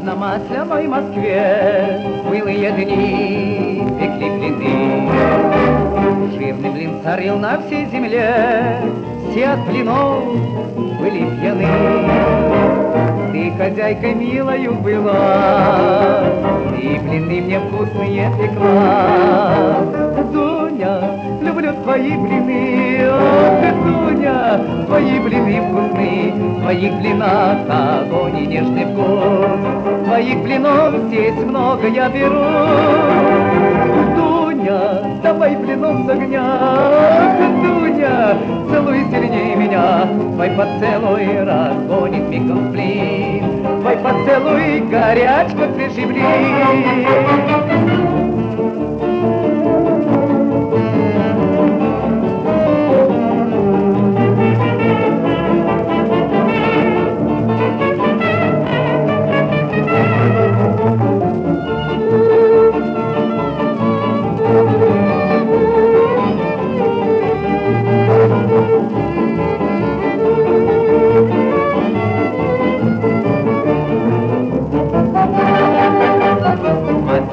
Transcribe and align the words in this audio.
масляной 0.00 0.86
Москве 0.88 2.00
Былые 2.28 2.70
дни 2.72 3.84
пекли 3.98 4.30
блины. 4.30 5.10
Жирный 6.32 6.70
блин 6.70 7.00
царил 7.02 7.38
на 7.38 7.60
всей 7.60 7.86
земле, 7.86 8.78
Все 9.30 9.46
от 9.48 9.66
блинов 9.66 10.24
были 11.00 11.26
пьяны. 11.40 11.66
Ты 13.32 13.52
хозяйкой 13.56 14.14
милою 14.14 14.74
была, 14.74 16.24
И 16.80 16.98
блины 16.98 17.40
мне 17.42 17.60
вкусные 17.60 18.30
пекла. 18.38 19.76
Дуня, 20.32 21.00
люблю 21.42 21.72
твои 21.82 22.16
блины, 22.16 22.81
Твои 24.86 25.18
блины 25.18 25.60
вкусны, 25.62 26.32
в 26.34 26.60
твоих 26.60 26.92
блинах 27.00 27.58
огонь 27.68 28.38
и 28.38 28.46
нежный 28.46 28.84
вкус. 28.84 30.04
Твоих 30.04 30.42
блинов 30.42 30.94
здесь 31.08 31.36
много 31.36 31.88
я 31.88 32.08
беру. 32.08 32.44
Дуня, 34.16 35.02
давай 35.22 35.56
блинов 35.56 36.06
с 36.06 36.10
огня, 36.10 37.36
Дуня, 37.62 38.36
целуй 38.70 39.04
сильнее 39.10 39.56
меня, 39.56 40.06
Твой 40.34 40.50
поцелуй 40.50 41.44
разгонит 41.44 42.28
мигом 42.28 42.72
блин, 42.72 43.64
Твой 43.80 43.96
поцелуй 43.96 44.80
горяч, 44.80 45.48
как 45.58 45.74
блин. 45.74 47.51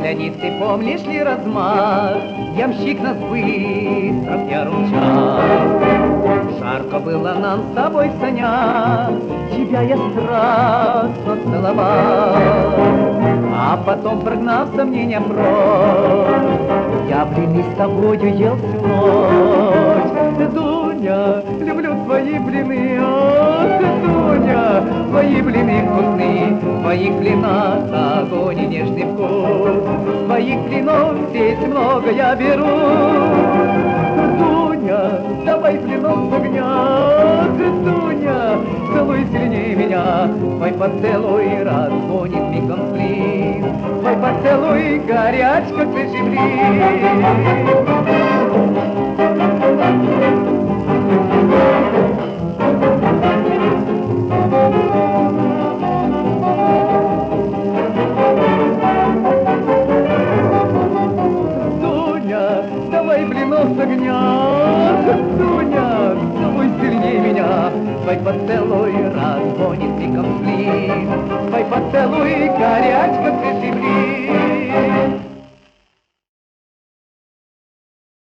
Масляницы, 0.09 0.51
помнишь 0.59 1.03
ли 1.03 1.21
размах? 1.21 2.17
Ямщик 2.57 2.99
нас 2.99 3.15
быстро 3.29 4.71
мчал. 4.71 5.39
Жарко 6.59 6.99
было 6.99 7.35
нам 7.35 7.61
с 7.61 7.75
тобой 7.75 8.09
в 8.09 8.19
санях, 8.19 9.11
Тебя 9.51 9.81
я 9.83 9.95
страстно 9.97 11.37
целовал. 11.43 12.35
А 13.55 13.79
потом, 13.85 14.21
прогнав 14.21 14.69
сомнения 14.75 15.21
прочь, 15.21 15.37
Я 17.07 17.25
блины 17.25 17.63
с 17.71 17.77
тобою 17.77 18.35
ел 18.35 18.55
всю 18.55 18.87
ночь. 18.87 20.09
Дуня, 20.53 21.43
люблю 21.59 22.03
твои 22.05 22.39
блины, 22.39 22.99
ох, 22.99 23.69
Дуня, 24.01 24.81
твои 25.09 25.41
блины 25.41 25.87
вкусны, 25.87 26.57
в 26.59 26.81
твоих 26.81 27.13
блинах 27.13 27.83
огонь 28.21 28.59
и 28.59 28.67
нежный 28.67 29.03
вкус. 29.03 29.98
Твоих 30.39 30.59
блинов 30.69 31.17
здесь 31.31 31.59
много 31.67 32.11
я 32.11 32.33
беру. 32.33 32.65
Дуня, 34.39 35.19
давай 35.45 35.77
блинов 35.79 36.31
с 36.31 36.33
огня, 36.33 37.43
Дуня, 37.83 38.57
целуй 38.93 39.25
сильнее 39.33 39.75
меня, 39.75 40.29
Твой 40.39 40.71
поцелуй 40.71 41.61
разгонит 41.61 42.55
мигом 42.55 42.93
блин, 42.93 43.65
Твой 43.99 44.15
поцелуй 44.15 44.99
горяч, 44.99 45.65
как 45.75 45.91
свежий 45.91 46.21
огня, 63.99 65.17
Дуня, 65.37 66.15
целуй 66.37 66.69
сильнее 66.79 67.19
меня, 67.19 67.71
Твой 68.03 68.17
поцелуй 68.17 68.93
разгонит 69.13 69.97
мигом 69.97 70.39
блин, 70.39 71.09
Твой 71.49 71.65
поцелуй 71.65 72.47
горяч, 72.57 73.11
как 73.23 73.41
свежий 73.41 73.71
блин. 73.71 74.18